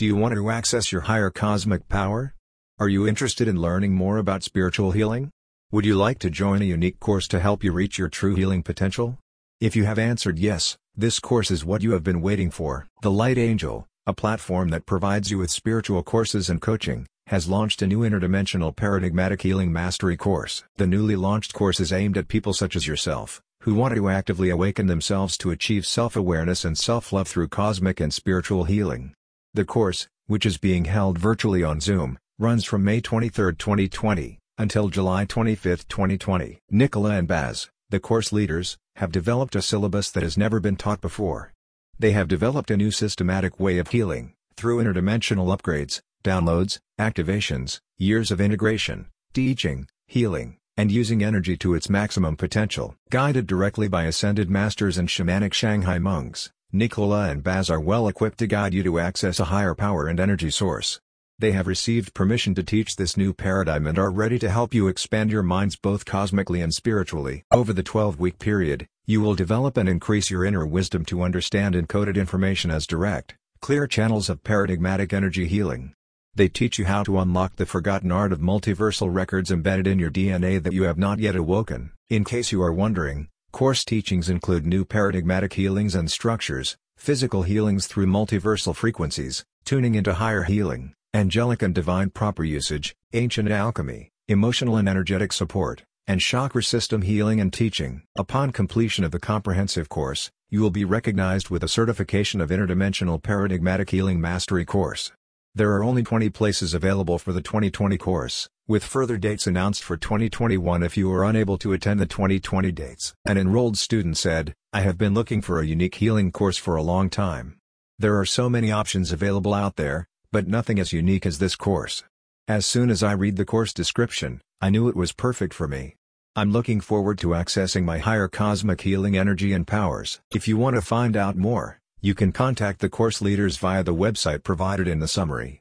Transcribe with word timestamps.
Do 0.00 0.06
you 0.06 0.16
want 0.16 0.34
to 0.34 0.48
access 0.48 0.90
your 0.90 1.02
higher 1.02 1.28
cosmic 1.28 1.86
power? 1.90 2.34
Are 2.78 2.88
you 2.88 3.06
interested 3.06 3.46
in 3.46 3.60
learning 3.60 3.92
more 3.92 4.16
about 4.16 4.42
spiritual 4.42 4.92
healing? 4.92 5.28
Would 5.72 5.84
you 5.84 5.94
like 5.94 6.18
to 6.20 6.30
join 6.30 6.62
a 6.62 6.64
unique 6.64 6.98
course 7.00 7.28
to 7.28 7.38
help 7.38 7.62
you 7.62 7.70
reach 7.70 7.98
your 7.98 8.08
true 8.08 8.34
healing 8.34 8.62
potential? 8.62 9.18
If 9.60 9.76
you 9.76 9.84
have 9.84 9.98
answered 9.98 10.38
yes, 10.38 10.78
this 10.96 11.20
course 11.20 11.50
is 11.50 11.66
what 11.66 11.82
you 11.82 11.92
have 11.92 12.02
been 12.02 12.22
waiting 12.22 12.50
for. 12.50 12.86
The 13.02 13.10
Light 13.10 13.36
Angel, 13.36 13.86
a 14.06 14.14
platform 14.14 14.70
that 14.70 14.86
provides 14.86 15.30
you 15.30 15.36
with 15.36 15.50
spiritual 15.50 16.02
courses 16.02 16.48
and 16.48 16.62
coaching, 16.62 17.06
has 17.26 17.46
launched 17.46 17.82
a 17.82 17.86
new 17.86 17.98
interdimensional 17.98 18.74
paradigmatic 18.74 19.42
healing 19.42 19.70
mastery 19.70 20.16
course. 20.16 20.64
The 20.76 20.86
newly 20.86 21.16
launched 21.16 21.52
course 21.52 21.78
is 21.78 21.92
aimed 21.92 22.16
at 22.16 22.26
people 22.26 22.54
such 22.54 22.74
as 22.74 22.86
yourself, 22.86 23.42
who 23.64 23.74
want 23.74 23.94
to 23.94 24.08
actively 24.08 24.48
awaken 24.48 24.86
themselves 24.86 25.36
to 25.36 25.50
achieve 25.50 25.84
self-awareness 25.84 26.64
and 26.64 26.78
self-love 26.78 27.28
through 27.28 27.48
cosmic 27.48 28.00
and 28.00 28.14
spiritual 28.14 28.64
healing. 28.64 29.12
The 29.52 29.64
course, 29.64 30.06
which 30.28 30.46
is 30.46 30.58
being 30.58 30.84
held 30.84 31.18
virtually 31.18 31.64
on 31.64 31.80
Zoom, 31.80 32.20
runs 32.38 32.64
from 32.64 32.84
May 32.84 33.00
23, 33.00 33.56
2020, 33.56 34.38
until 34.58 34.88
July 34.88 35.24
25, 35.24 35.88
2020. 35.88 36.60
Nicola 36.70 37.10
and 37.10 37.26
Baz, 37.26 37.68
the 37.88 37.98
course 37.98 38.32
leaders, 38.32 38.78
have 38.94 39.10
developed 39.10 39.56
a 39.56 39.62
syllabus 39.62 40.08
that 40.12 40.22
has 40.22 40.38
never 40.38 40.60
been 40.60 40.76
taught 40.76 41.00
before. 41.00 41.52
They 41.98 42.12
have 42.12 42.28
developed 42.28 42.70
a 42.70 42.76
new 42.76 42.92
systematic 42.92 43.58
way 43.58 43.78
of 43.78 43.88
healing, 43.88 44.34
through 44.56 44.84
interdimensional 44.84 45.52
upgrades, 45.56 46.00
downloads, 46.22 46.78
activations, 47.00 47.80
years 47.98 48.30
of 48.30 48.40
integration, 48.40 49.08
teaching, 49.32 49.88
healing, 50.06 50.58
and 50.76 50.92
using 50.92 51.24
energy 51.24 51.56
to 51.56 51.74
its 51.74 51.90
maximum 51.90 52.36
potential. 52.36 52.94
Guided 53.10 53.48
directly 53.48 53.88
by 53.88 54.04
ascended 54.04 54.48
masters 54.48 54.96
and 54.96 55.08
shamanic 55.08 55.52
Shanghai 55.52 55.98
monks, 55.98 56.50
Nicola 56.72 57.28
and 57.28 57.42
Baz 57.42 57.68
are 57.68 57.80
well 57.80 58.06
equipped 58.06 58.38
to 58.38 58.46
guide 58.46 58.72
you 58.72 58.84
to 58.84 59.00
access 59.00 59.40
a 59.40 59.46
higher 59.46 59.74
power 59.74 60.06
and 60.06 60.20
energy 60.20 60.50
source. 60.50 61.00
They 61.36 61.50
have 61.50 61.66
received 61.66 62.14
permission 62.14 62.54
to 62.54 62.62
teach 62.62 62.94
this 62.94 63.16
new 63.16 63.32
paradigm 63.32 63.88
and 63.88 63.98
are 63.98 64.12
ready 64.12 64.38
to 64.38 64.48
help 64.48 64.72
you 64.72 64.86
expand 64.86 65.32
your 65.32 65.42
minds 65.42 65.74
both 65.74 66.04
cosmically 66.04 66.60
and 66.60 66.72
spiritually. 66.72 67.42
Over 67.50 67.72
the 67.72 67.82
12-week 67.82 68.38
period, 68.38 68.86
you 69.04 69.20
will 69.20 69.34
develop 69.34 69.76
and 69.76 69.88
increase 69.88 70.30
your 70.30 70.44
inner 70.44 70.64
wisdom 70.64 71.04
to 71.06 71.22
understand 71.22 71.74
encoded 71.74 72.14
information 72.14 72.70
as 72.70 72.86
direct, 72.86 73.34
clear 73.60 73.88
channels 73.88 74.30
of 74.30 74.44
paradigmatic 74.44 75.12
energy 75.12 75.48
healing. 75.48 75.92
They 76.36 76.46
teach 76.46 76.78
you 76.78 76.84
how 76.84 77.02
to 77.02 77.18
unlock 77.18 77.56
the 77.56 77.66
forgotten 77.66 78.12
art 78.12 78.30
of 78.30 78.38
multiversal 78.38 79.12
records 79.12 79.50
embedded 79.50 79.88
in 79.88 79.98
your 79.98 80.12
DNA 80.12 80.62
that 80.62 80.72
you 80.72 80.84
have 80.84 80.98
not 80.98 81.18
yet 81.18 81.34
awoken. 81.34 81.90
In 82.08 82.22
case 82.22 82.52
you 82.52 82.62
are 82.62 82.72
wondering, 82.72 83.28
Course 83.52 83.84
teachings 83.84 84.28
include 84.28 84.64
new 84.64 84.84
paradigmatic 84.84 85.54
healings 85.54 85.94
and 85.94 86.10
structures, 86.10 86.76
physical 86.96 87.42
healings 87.42 87.86
through 87.88 88.06
multiversal 88.06 88.74
frequencies, 88.74 89.44
tuning 89.64 89.96
into 89.96 90.14
higher 90.14 90.44
healing, 90.44 90.94
angelic 91.12 91.60
and 91.60 91.74
divine 91.74 92.10
proper 92.10 92.44
usage, 92.44 92.94
ancient 93.12 93.50
alchemy, 93.50 94.08
emotional 94.28 94.76
and 94.76 94.88
energetic 94.88 95.32
support, 95.32 95.82
and 96.06 96.20
chakra 96.20 96.62
system 96.62 97.02
healing 97.02 97.40
and 97.40 97.52
teaching. 97.52 98.02
Upon 98.16 98.52
completion 98.52 99.04
of 99.04 99.10
the 99.10 99.18
comprehensive 99.18 99.88
course, 99.88 100.30
you 100.48 100.60
will 100.60 100.70
be 100.70 100.84
recognized 100.84 101.50
with 101.50 101.64
a 101.64 101.68
certification 101.68 102.40
of 102.40 102.50
Interdimensional 102.50 103.20
Paradigmatic 103.20 103.90
Healing 103.90 104.20
Mastery 104.20 104.64
course. 104.64 105.10
There 105.56 105.72
are 105.72 105.82
only 105.82 106.04
20 106.04 106.30
places 106.30 106.72
available 106.72 107.18
for 107.18 107.32
the 107.32 107.42
2020 107.42 107.98
course, 107.98 108.48
with 108.70 108.84
further 108.84 109.16
dates 109.16 109.48
announced 109.48 109.82
for 109.82 109.96
2021 109.96 110.84
if 110.84 110.96
you 110.96 111.12
are 111.12 111.24
unable 111.24 111.58
to 111.58 111.72
attend 111.72 111.98
the 111.98 112.06
2020 112.06 112.70
dates. 112.70 113.12
An 113.26 113.36
enrolled 113.36 113.76
student 113.76 114.16
said, 114.16 114.54
I 114.72 114.82
have 114.82 114.96
been 114.96 115.12
looking 115.12 115.42
for 115.42 115.58
a 115.58 115.66
unique 115.66 115.96
healing 115.96 116.30
course 116.30 116.56
for 116.56 116.76
a 116.76 116.82
long 116.82 117.10
time. 117.10 117.56
There 117.98 118.16
are 118.16 118.24
so 118.24 118.48
many 118.48 118.70
options 118.70 119.10
available 119.10 119.54
out 119.54 119.74
there, 119.74 120.06
but 120.30 120.46
nothing 120.46 120.78
as 120.78 120.92
unique 120.92 121.26
as 121.26 121.40
this 121.40 121.56
course. 121.56 122.04
As 122.46 122.64
soon 122.64 122.90
as 122.90 123.02
I 123.02 123.10
read 123.10 123.34
the 123.34 123.44
course 123.44 123.72
description, 123.72 124.40
I 124.60 124.70
knew 124.70 124.86
it 124.86 124.94
was 124.94 125.10
perfect 125.10 125.52
for 125.52 125.66
me. 125.66 125.96
I'm 126.36 126.52
looking 126.52 126.80
forward 126.80 127.18
to 127.18 127.30
accessing 127.30 127.82
my 127.82 127.98
higher 127.98 128.28
cosmic 128.28 128.82
healing 128.82 129.16
energy 129.16 129.52
and 129.52 129.66
powers. 129.66 130.20
If 130.32 130.46
you 130.46 130.56
want 130.56 130.76
to 130.76 130.80
find 130.80 131.16
out 131.16 131.36
more, 131.36 131.80
you 132.00 132.14
can 132.14 132.30
contact 132.30 132.78
the 132.78 132.88
course 132.88 133.20
leaders 133.20 133.56
via 133.56 133.82
the 133.82 133.96
website 133.96 134.44
provided 134.44 134.86
in 134.86 135.00
the 135.00 135.08
summary. 135.08 135.58